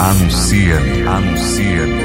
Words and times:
Anuncia-me, 0.00 1.02
anuncia-me. 1.02 2.02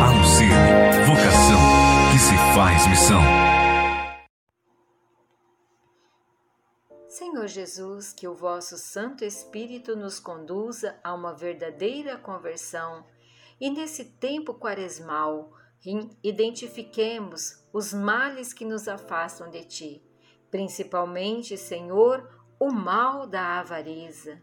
Anuncia-me, 0.00 1.04
vocação 1.04 1.60
que 2.10 2.18
se 2.18 2.34
faz 2.54 2.86
missão. 2.86 3.20
Senhor 7.08 7.46
Jesus, 7.46 8.14
que 8.14 8.26
o 8.26 8.34
vosso 8.34 8.78
Santo 8.78 9.22
Espírito 9.22 9.94
nos 9.94 10.18
conduza 10.18 10.96
a 11.04 11.12
uma 11.12 11.34
verdadeira 11.34 12.16
conversão 12.16 13.04
e 13.60 13.70
nesse 13.70 14.04
tempo 14.04 14.54
quaresmal, 14.54 15.52
identifiquemos 16.22 17.64
os 17.72 17.92
males 17.92 18.52
que 18.52 18.64
nos 18.64 18.88
afastam 18.88 19.50
de 19.50 19.64
ti, 19.64 20.02
principalmente, 20.50 21.56
Senhor, 21.56 22.28
o 22.58 22.70
mal 22.70 23.26
da 23.26 23.60
avareza. 23.60 24.42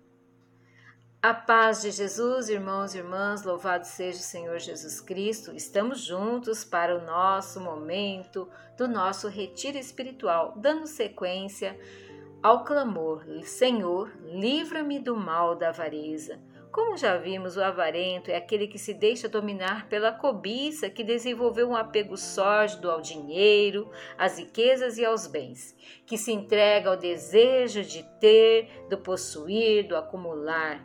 A 1.21 1.33
paz 1.33 1.81
de 1.81 1.89
Jesus, 1.89 2.49
irmãos 2.49 2.93
e 2.93 2.97
irmãs, 2.97 3.43
louvado 3.43 3.85
seja 3.85 4.19
o 4.19 4.23
Senhor 4.23 4.59
Jesus 4.59 4.99
Cristo. 4.99 5.55
Estamos 5.55 6.01
juntos 6.01 6.65
para 6.65 6.97
o 6.97 7.05
nosso 7.05 7.61
momento 7.61 8.49
do 8.77 8.89
nosso 8.89 9.29
retiro 9.29 9.77
espiritual, 9.77 10.53
dando 10.57 10.85
sequência 10.85 11.79
ao 12.41 12.65
clamor: 12.65 13.23
Senhor, 13.45 14.11
livra-me 14.21 14.99
do 14.99 15.15
mal 15.15 15.55
da 15.55 15.69
avareza. 15.69 16.41
Como 16.73 16.97
já 16.97 17.17
vimos, 17.17 17.55
o 17.55 17.63
avarento 17.63 18.31
é 18.31 18.35
aquele 18.35 18.65
que 18.65 18.79
se 18.79 18.95
deixa 18.95 19.29
dominar 19.29 19.87
pela 19.87 20.11
cobiça, 20.11 20.89
que 20.89 21.03
desenvolveu 21.03 21.69
um 21.69 21.75
apego 21.75 22.17
sórdido 22.17 22.89
ao 22.89 22.99
dinheiro, 22.99 23.91
às 24.17 24.39
riquezas 24.39 24.97
e 24.97 25.05
aos 25.05 25.27
bens, 25.27 25.77
que 26.03 26.17
se 26.17 26.31
entrega 26.31 26.89
ao 26.89 26.97
desejo 26.97 27.83
de 27.83 28.01
ter, 28.19 28.87
do 28.89 28.97
possuir, 28.97 29.87
do 29.87 29.95
acumular. 29.95 30.83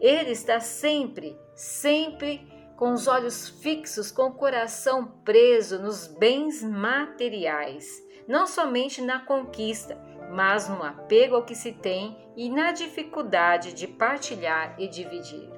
Ele 0.00 0.32
está 0.32 0.58
sempre, 0.58 1.38
sempre 1.54 2.44
com 2.76 2.92
os 2.92 3.06
olhos 3.06 3.48
fixos, 3.48 4.10
com 4.10 4.24
o 4.24 4.34
coração 4.34 5.06
preso 5.24 5.80
nos 5.80 6.08
bens 6.08 6.64
materiais, 6.64 7.86
não 8.26 8.48
somente 8.48 9.00
na 9.00 9.20
conquista, 9.20 9.96
mas 10.32 10.66
no 10.68 10.82
apego 10.82 11.36
ao 11.36 11.44
que 11.44 11.54
se 11.54 11.72
tem 11.72 12.16
e 12.34 12.48
na 12.48 12.72
dificuldade 12.72 13.74
de 13.74 13.86
partilhar 13.86 14.74
e 14.78 14.88
dividir. 14.88 15.50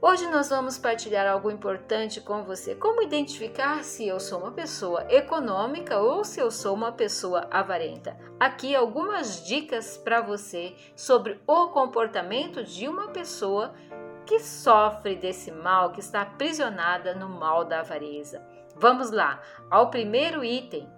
Hoje 0.00 0.28
nós 0.28 0.48
vamos 0.48 0.78
partilhar 0.78 1.26
algo 1.26 1.50
importante 1.50 2.20
com 2.20 2.44
você: 2.44 2.74
como 2.74 3.02
identificar 3.02 3.82
se 3.82 4.06
eu 4.06 4.18
sou 4.20 4.40
uma 4.40 4.52
pessoa 4.52 5.06
econômica 5.08 5.98
ou 5.98 6.24
se 6.24 6.40
eu 6.40 6.50
sou 6.50 6.74
uma 6.74 6.92
pessoa 6.92 7.48
avarenta. 7.50 8.16
Aqui 8.38 8.74
algumas 8.74 9.44
dicas 9.44 9.96
para 9.96 10.20
você 10.20 10.74
sobre 10.94 11.40
o 11.46 11.68
comportamento 11.68 12.62
de 12.62 12.88
uma 12.88 13.08
pessoa 13.08 13.74
que 14.26 14.40
sofre 14.40 15.16
desse 15.16 15.50
mal, 15.50 15.90
que 15.90 16.00
está 16.00 16.22
aprisionada 16.22 17.14
no 17.14 17.28
mal 17.28 17.64
da 17.64 17.80
avareza. 17.80 18.40
Vamos 18.76 19.10
lá, 19.10 19.40
ao 19.70 19.90
primeiro 19.90 20.44
item 20.44 20.88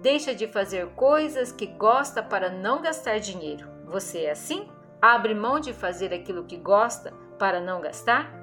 Deixa 0.00 0.34
de 0.34 0.48
fazer 0.48 0.86
coisas 0.94 1.52
que 1.52 1.66
gosta 1.66 2.22
para 2.22 2.48
não 2.48 2.80
gastar 2.80 3.18
dinheiro. 3.20 3.68
Você 3.84 4.20
é 4.20 4.30
assim? 4.30 4.66
Abre 5.00 5.34
mão 5.34 5.60
de 5.60 5.74
fazer 5.74 6.14
aquilo 6.14 6.44
que 6.44 6.56
gosta 6.56 7.12
para 7.38 7.60
não 7.60 7.82
gastar? 7.82 8.40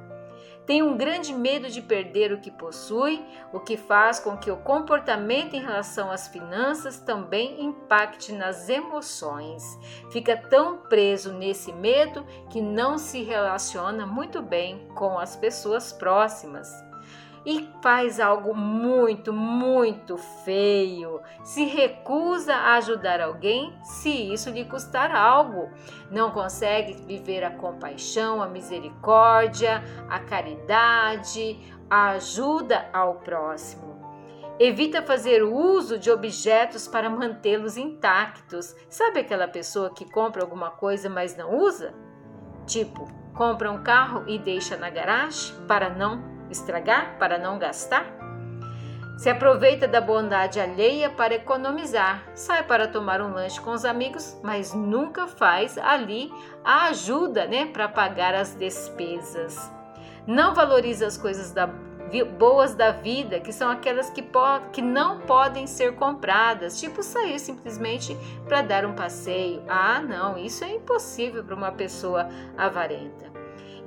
Tem 0.68 0.84
um 0.84 0.96
grande 0.96 1.34
medo 1.34 1.68
de 1.68 1.82
perder 1.82 2.32
o 2.32 2.40
que 2.40 2.52
possui, 2.52 3.26
o 3.52 3.60
que 3.60 3.76
faz 3.76 4.20
com 4.20 4.38
que 4.38 4.52
o 4.52 4.58
comportamento 4.58 5.56
em 5.56 5.62
relação 5.62 6.12
às 6.12 6.28
finanças 6.28 7.00
também 7.00 7.64
impacte 7.64 8.34
nas 8.34 8.70
emoções. 8.70 9.64
Fica 10.12 10.38
tão 10.38 10.78
preso 10.78 11.34
nesse 11.34 11.74
medo 11.74 12.24
que 12.52 12.62
não 12.62 13.00
se 13.00 13.24
relaciona 13.24 14.06
muito 14.06 14.44
bem 14.44 14.88
com 14.94 15.18
as 15.18 15.36
pessoas 15.36 15.92
próximas 15.92 16.87
e 17.48 17.66
faz 17.82 18.20
algo 18.20 18.54
muito, 18.54 19.32
muito 19.32 20.18
feio. 20.18 21.22
Se 21.46 21.64
recusa 21.64 22.54
a 22.54 22.74
ajudar 22.76 23.22
alguém 23.22 23.74
se 23.84 24.10
isso 24.10 24.50
lhe 24.50 24.66
custar 24.66 25.16
algo. 25.16 25.72
Não 26.12 26.30
consegue 26.32 26.92
viver 27.06 27.46
a 27.46 27.52
compaixão, 27.52 28.44
a 28.44 28.50
misericórdia, 28.50 29.82
a 30.10 30.20
caridade, 30.20 31.58
a 31.90 32.10
ajuda 32.10 32.90
ao 32.92 33.16
próximo. 33.16 33.96
Evita 34.60 35.02
fazer 35.02 35.42
uso 35.42 35.98
de 35.98 36.12
objetos 36.12 36.86
para 36.86 37.10
mantê-los 37.10 37.78
intactos. 37.78 38.76
Sabe 38.90 39.22
aquela 39.22 39.48
pessoa 39.48 39.90
que 39.90 40.12
compra 40.12 40.42
alguma 40.44 40.72
coisa, 40.72 41.10
mas 41.10 41.38
não 41.38 41.58
usa? 41.58 41.94
Tipo, 42.66 43.08
compra 43.34 43.72
um 43.72 43.84
carro 43.84 44.26
e 44.28 44.38
deixa 44.38 44.76
na 44.76 44.90
garagem 44.90 45.56
para 45.66 45.90
não 45.90 46.37
estragar 46.50 47.18
para 47.18 47.38
não 47.38 47.60
gastar? 47.60 48.18
Se 49.18 49.32
aproveita 49.32 49.88
da 49.88 50.00
bondade 50.00 50.60
alheia 50.60 51.10
para 51.10 51.34
economizar, 51.34 52.24
sai 52.36 52.62
para 52.62 52.88
tomar 52.88 53.20
um 53.20 53.34
lanche 53.34 53.60
com 53.60 53.72
os 53.72 53.84
amigos, 53.84 54.38
mas 54.44 54.76
nunca 54.76 55.26
faz 55.26 55.76
ali 55.76 56.32
a 56.64 56.86
ajuda 56.90 57.48
né, 57.48 57.66
para 57.66 57.88
pagar 57.88 58.36
as 58.36 58.54
despesas. 58.54 59.72
Não 60.28 60.54
valoriza 60.54 61.08
as 61.08 61.18
coisas 61.18 61.52
da, 61.52 61.68
boas 62.38 62.76
da 62.76 62.92
vida, 62.92 63.40
que 63.40 63.52
são 63.52 63.72
aquelas 63.72 64.12
que, 64.12 64.24
que 64.72 64.84
não 64.84 65.22
podem 65.22 65.66
ser 65.66 65.96
compradas, 65.96 66.80
tipo 66.80 67.02
sair 67.02 67.40
simplesmente 67.40 68.16
para 68.48 68.62
dar 68.62 68.86
um 68.86 68.94
passeio. 68.94 69.64
Ah, 69.68 70.00
não, 70.00 70.38
isso 70.38 70.64
é 70.64 70.76
impossível 70.76 71.44
para 71.44 71.56
uma 71.56 71.72
pessoa 71.72 72.30
avarenta 72.56 73.37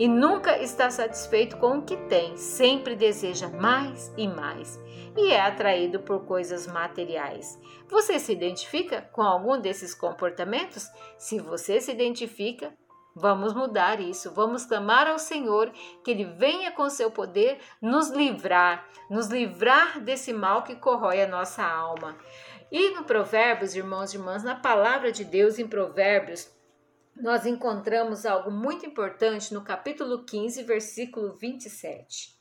e 0.00 0.08
nunca 0.08 0.58
está 0.58 0.88
satisfeito 0.88 1.58
com 1.58 1.76
o 1.76 1.82
que 1.82 1.94
tem, 2.08 2.34
sempre 2.34 2.96
deseja 2.96 3.50
mais 3.50 4.10
e 4.16 4.26
mais 4.26 4.80
e 5.14 5.30
é 5.30 5.40
atraído 5.42 6.00
por 6.00 6.24
coisas 6.24 6.66
materiais. 6.66 7.60
Você 7.86 8.18
se 8.18 8.32
identifica 8.32 9.02
com 9.12 9.20
algum 9.20 9.60
desses 9.60 9.94
comportamentos? 9.94 10.88
Se 11.18 11.38
você 11.38 11.80
se 11.80 11.92
identifica, 11.92 12.72
Vamos 13.12 13.52
mudar 13.52 14.00
isso, 14.00 14.32
vamos 14.32 14.64
clamar 14.64 15.08
ao 15.08 15.18
Senhor 15.18 15.72
que 16.04 16.12
Ele 16.12 16.24
venha 16.24 16.70
com 16.70 16.88
seu 16.88 17.10
poder 17.10 17.58
nos 17.82 18.08
livrar, 18.08 18.88
nos 19.10 19.26
livrar 19.26 20.00
desse 20.00 20.32
mal 20.32 20.62
que 20.62 20.76
corrói 20.76 21.20
a 21.20 21.26
nossa 21.26 21.60
alma. 21.64 22.16
E 22.70 22.90
no 22.90 23.02
Provérbios, 23.02 23.74
irmãos 23.74 24.14
e 24.14 24.16
irmãs, 24.16 24.44
na 24.44 24.54
palavra 24.54 25.10
de 25.10 25.24
Deus 25.24 25.58
em 25.58 25.66
Provérbios, 25.66 26.48
nós 27.22 27.46
encontramos 27.46 28.24
algo 28.24 28.50
muito 28.50 28.86
importante 28.86 29.52
no 29.52 29.62
capítulo 29.62 30.24
15, 30.24 30.62
versículo 30.62 31.34
27. 31.34 32.38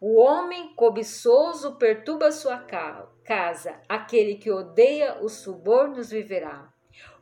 O 0.00 0.20
homem 0.20 0.74
cobiçoso 0.74 1.76
perturba 1.76 2.30
sua 2.30 2.58
casa, 2.58 3.80
aquele 3.88 4.36
que 4.36 4.50
odeia 4.50 5.22
os 5.22 5.32
subornos 5.32 6.10
viverá. 6.10 6.72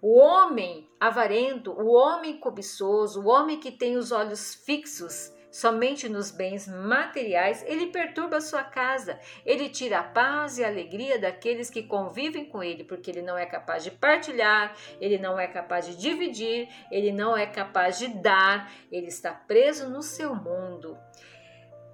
O 0.03 0.19
homem 0.19 0.89
avarento, 0.99 1.73
o 1.73 1.93
homem 1.93 2.39
cobiçoso, 2.39 3.23
o 3.23 3.29
homem 3.29 3.59
que 3.59 3.73
tem 3.73 3.97
os 3.97 4.13
olhos 4.13 4.55
fixos 4.55 5.33
somente 5.55 6.09
nos 6.09 6.33
bens 6.33 6.67
materiais, 6.67 7.65
ele 7.69 7.87
perturba 7.87 8.39
a 8.39 8.41
sua 8.41 8.65
casa, 8.65 9.21
ele 9.47 9.69
tira 9.69 10.01
a 10.01 10.03
paz 10.03 10.59
e 10.59 10.65
a 10.65 10.67
alegria 10.67 11.17
daqueles 11.17 11.71
que 11.71 11.85
convivem 11.85 12.45
com 12.45 12.61
ele, 12.61 12.83
porque 12.83 13.09
ele 13.09 13.23
não 13.23 13.39
é 13.39 13.47
capaz 13.47 13.85
de 13.85 13.93
partilhar, 13.93 14.75
ele 15.01 15.17
não 15.17 15.39
é 15.39 15.47
capaz 15.47 15.87
de 15.87 15.97
dividir, 15.97 16.69
ele 16.91 17.13
não 17.13 17.37
é 17.37 17.47
capaz 17.47 18.01
de 18.01 18.09
dar, 18.09 18.69
ele 18.91 19.07
está 19.07 19.31
preso 19.31 19.89
no 19.89 20.03
seu 20.03 20.35
mundo. 20.35 20.99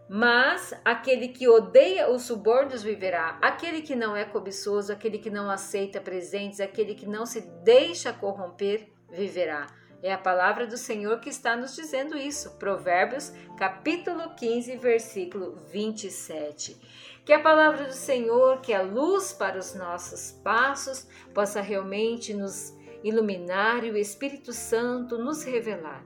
Mas 0.08 0.72
aquele 0.82 1.28
que 1.28 1.46
odeia 1.46 2.10
os 2.10 2.22
subornos 2.22 2.82
viverá, 2.82 3.38
aquele 3.42 3.82
que 3.82 3.94
não 3.94 4.16
é 4.16 4.24
cobiçoso, 4.24 4.90
aquele 4.90 5.18
que 5.18 5.28
não 5.28 5.50
aceita 5.50 6.00
presentes, 6.00 6.60
aquele 6.60 6.94
que 6.94 7.06
não 7.06 7.26
se 7.26 7.42
deixa 7.62 8.10
corromper, 8.10 8.88
viverá. 9.10 9.66
É 10.02 10.12
a 10.12 10.18
palavra 10.18 10.66
do 10.66 10.78
Senhor 10.78 11.20
que 11.20 11.28
está 11.28 11.54
nos 11.54 11.76
dizendo 11.76 12.16
isso. 12.16 12.52
Provérbios, 12.52 13.32
capítulo 13.58 14.34
15, 14.34 14.76
versículo 14.76 15.58
27. 15.70 16.80
Que 17.24 17.34
a 17.34 17.42
palavra 17.42 17.84
do 17.84 17.92
Senhor, 17.92 18.60
que 18.62 18.72
é 18.72 18.80
luz 18.80 19.32
para 19.32 19.58
os 19.58 19.74
nossos 19.74 20.32
passos, 20.42 21.06
possa 21.34 21.60
realmente 21.60 22.32
nos 22.32 22.74
iluminar 23.04 23.84
e 23.84 23.90
o 23.90 23.96
Espírito 23.96 24.52
Santo 24.52 25.18
nos 25.18 25.42
revelar. 25.42 26.02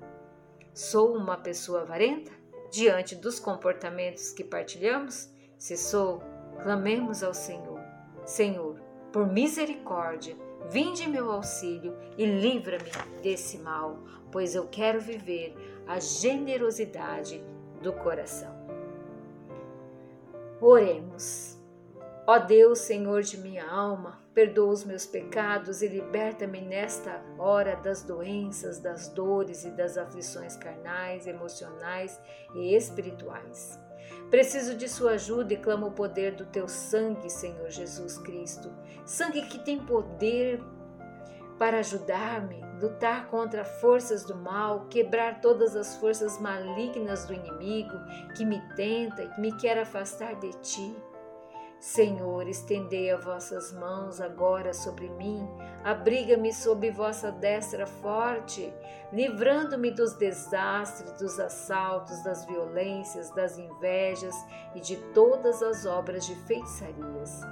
Sou 0.72 1.16
uma 1.16 1.36
pessoa 1.36 1.82
avarenta? 1.82 2.32
Diante 2.72 3.14
dos 3.14 3.38
comportamentos 3.38 4.32
que 4.32 4.42
partilhamos? 4.42 5.30
Se 5.56 5.76
sou, 5.76 6.20
clamemos 6.60 7.22
ao 7.22 7.32
Senhor. 7.32 7.80
Senhor, 8.26 8.80
por 9.12 9.28
misericórdia, 9.28 10.36
Vinde 10.70 11.08
meu 11.08 11.30
auxílio 11.30 11.96
e 12.16 12.24
livra-me 12.24 12.90
desse 13.22 13.58
mal, 13.58 13.98
pois 14.32 14.54
eu 14.54 14.66
quero 14.66 15.00
viver 15.00 15.54
a 15.86 16.00
generosidade 16.00 17.44
do 17.82 17.92
coração. 17.92 18.54
Oremos. 20.60 21.58
Ó 22.26 22.38
Deus, 22.38 22.78
Senhor 22.78 23.20
de 23.20 23.36
minha 23.36 23.68
alma, 23.68 24.18
perdoa 24.32 24.72
os 24.72 24.82
meus 24.82 25.04
pecados 25.04 25.82
e 25.82 25.88
liberta-me 25.88 26.60
nesta 26.62 27.22
hora 27.38 27.76
das 27.76 28.02
doenças, 28.02 28.78
das 28.78 29.08
dores 29.08 29.64
e 29.64 29.70
das 29.70 29.98
aflições 29.98 30.56
carnais, 30.56 31.26
emocionais 31.26 32.18
e 32.54 32.74
espirituais. 32.74 33.78
Preciso 34.30 34.74
de 34.74 34.88
Sua 34.88 35.12
ajuda 35.12 35.52
e 35.52 35.58
clamo 35.58 35.88
o 35.88 35.92
poder 35.92 36.34
do 36.34 36.46
Teu 36.46 36.66
sangue, 36.66 37.28
Senhor 37.30 37.70
Jesus 37.70 38.18
Cristo. 38.18 38.72
Sangue 39.14 39.42
que 39.42 39.60
tem 39.60 39.78
poder 39.78 40.60
para 41.56 41.78
ajudar-me, 41.78 42.60
lutar 42.80 43.28
contra 43.28 43.64
forças 43.64 44.24
do 44.24 44.34
mal, 44.34 44.86
quebrar 44.90 45.40
todas 45.40 45.76
as 45.76 45.94
forças 45.98 46.40
malignas 46.40 47.24
do 47.24 47.32
inimigo 47.32 47.94
que 48.36 48.44
me 48.44 48.60
tenta 48.74 49.22
e 49.22 49.28
que 49.28 49.40
me 49.40 49.56
quer 49.56 49.78
afastar 49.78 50.34
de 50.40 50.50
Ti. 50.54 50.96
Senhor, 51.78 52.48
estendei 52.48 53.08
as 53.12 53.24
vossas 53.24 53.72
mãos 53.72 54.20
agora 54.20 54.74
sobre 54.74 55.08
mim, 55.10 55.46
abriga-me 55.84 56.52
sob 56.52 56.90
vossa 56.90 57.30
destra 57.30 57.86
forte, 57.86 58.74
livrando-me 59.12 59.92
dos 59.92 60.14
desastres, 60.14 61.12
dos 61.12 61.38
assaltos, 61.38 62.20
das 62.24 62.44
violências, 62.46 63.30
das 63.30 63.58
invejas 63.58 64.34
e 64.74 64.80
de 64.80 64.96
todas 65.12 65.62
as 65.62 65.86
obras 65.86 66.26
de 66.26 66.34
feitiçarias. 66.46 67.42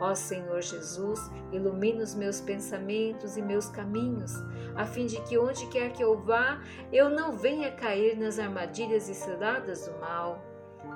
Ó 0.00 0.14
Senhor 0.14 0.62
Jesus, 0.62 1.30
ilumina 1.52 2.02
os 2.02 2.14
meus 2.14 2.40
pensamentos 2.40 3.36
e 3.36 3.42
meus 3.42 3.68
caminhos, 3.68 4.32
a 4.74 4.86
fim 4.86 5.06
de 5.06 5.20
que 5.22 5.36
onde 5.38 5.66
quer 5.66 5.92
que 5.92 6.02
eu 6.02 6.18
vá, 6.18 6.60
eu 6.90 7.10
não 7.10 7.32
venha 7.32 7.70
cair 7.70 8.16
nas 8.16 8.38
armadilhas 8.38 9.08
e 9.08 9.14
ciladas 9.14 9.86
do 9.86 10.00
mal. 10.00 10.42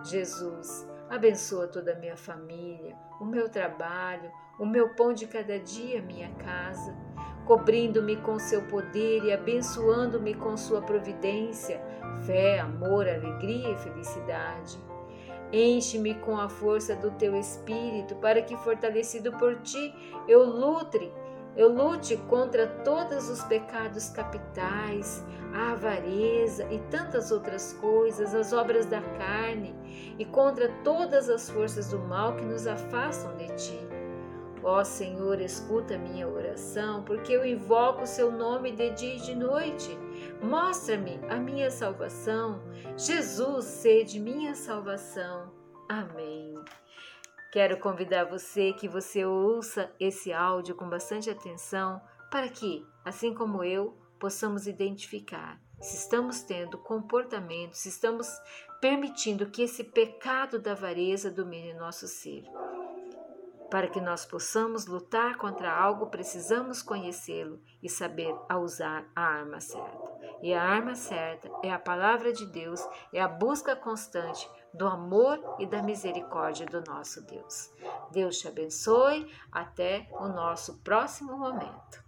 Jesus, 0.03 0.87
Abençoa 1.09 1.69
toda 1.69 1.93
a 1.93 1.97
minha 1.97 2.17
família, 2.17 2.97
o 3.21 3.25
meu 3.25 3.49
trabalho, 3.49 4.33
o 4.59 4.65
meu 4.65 4.95
pão 4.95 5.13
de 5.13 5.27
cada 5.27 5.59
dia, 5.59 6.01
minha 6.01 6.31
casa, 6.37 6.97
cobrindo-me 7.45 8.17
com 8.17 8.39
seu 8.39 8.63
poder 8.63 9.23
e 9.23 9.33
abençoando-me 9.33 10.35
com 10.35 10.57
sua 10.57 10.81
providência, 10.81 11.81
fé, 12.27 12.59
amor, 12.59 13.07
alegria 13.07 13.71
e 13.71 13.77
felicidade. 13.77 14.79
Enche-me 15.53 16.15
com 16.15 16.39
a 16.39 16.49
força 16.49 16.97
do 16.97 17.11
teu 17.13 17.37
espírito, 17.37 18.15
para 18.17 18.43
que, 18.43 18.57
fortalecido 18.57 19.33
por 19.33 19.61
ti, 19.63 19.95
eu 20.27 20.43
lute 20.45 21.13
eu 21.57 21.73
lute 21.73 22.17
contra 22.29 22.67
todos 22.67 23.29
os 23.29 23.45
pecados 23.45 24.09
capitais, 24.09 25.25
a 25.53 25.71
avareza 25.71 26.67
e 26.69 26.81
tantas 26.91 27.31
outras 27.31 27.73
coisas, 27.75 28.35
as 28.35 28.53
obras 28.53 28.87
da 28.87 29.01
carne, 29.01 29.73
e 30.19 30.25
contra 30.25 30.69
todas 30.83 31.31
as 31.31 31.49
forças 31.49 31.91
do 31.91 31.99
mal 32.01 32.35
que 32.35 32.45
nos 32.45 32.67
afastam 32.67 33.37
de 33.37 33.47
ti. 33.55 33.79
Ó 34.65 34.83
Senhor, 34.83 35.41
escuta 35.41 35.97
minha 35.97 36.27
oração, 36.27 37.05
porque 37.05 37.33
eu 37.33 37.45
invoco 37.45 38.03
o 38.03 38.07
seu 38.07 38.33
nome 38.33 38.73
de 38.73 38.91
dia 38.91 39.15
e 39.15 39.21
de 39.21 39.37
noite. 39.37 39.97
Mostra-me 40.43 41.19
a 41.29 41.37
minha 41.37 41.71
salvação. 41.71 42.63
Jesus, 42.97 43.65
sede 43.65 44.21
minha 44.21 44.55
salvação. 44.55 45.53
Amém. 45.89 46.55
Quero 47.53 47.79
convidar 47.79 48.25
você 48.25 48.73
que 48.73 48.89
você 48.89 49.25
ouça 49.25 49.93
esse 50.01 50.33
áudio 50.33 50.75
com 50.75 50.89
bastante 50.89 51.31
atenção 51.31 52.01
para 52.31 52.49
que, 52.49 52.85
assim 53.05 53.33
como 53.33 53.63
eu, 53.63 53.97
possamos 54.19 54.67
identificar 54.67 55.61
se 55.85 55.97
estamos 55.97 56.41
tendo 56.43 56.79
comportamentos, 56.79 57.81
se 57.81 57.89
estamos 57.91 58.27
permitindo 58.81 59.51
que 59.51 59.63
esse 59.63 59.85
pecado 59.85 60.59
da 60.59 60.73
avareza 60.73 61.31
domine 61.31 61.75
nosso 61.75 62.09
ser. 62.09 62.45
Para 63.71 63.89
que 63.89 64.01
nós 64.01 64.25
possamos 64.25 64.87
lutar 64.87 65.37
contra 65.37 65.73
algo, 65.73 66.07
precisamos 66.07 66.83
conhecê-lo 66.83 67.61
e 67.83 67.89
saber 67.89 68.35
a 68.49 68.59
usar 68.59 69.11
a 69.15 69.23
arma 69.23 69.61
certa. 69.61 70.04
E 70.45 70.53
a 70.53 70.63
arma 70.63 70.95
certa 70.95 71.51
é 71.63 71.73
a 71.73 71.79
palavra 71.79 72.31
de 72.31 72.45
Deus, 72.45 72.87
é 73.15 73.19
a 73.19 73.27
busca 73.27 73.75
constante 73.75 74.47
do 74.75 74.87
amor 74.87 75.57
e 75.59 75.65
da 75.65 75.83
misericórdia 75.83 76.67
do 76.67 76.83
nosso 76.83 77.23
Deus. 77.23 77.73
Deus 78.13 78.39
te 78.39 78.47
abençoe. 78.47 79.27
Até 79.51 80.07
o 80.13 80.29
nosso 80.29 80.83
próximo 80.83 81.35
momento. 81.39 82.04